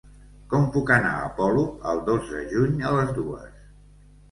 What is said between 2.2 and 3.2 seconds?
de juny a les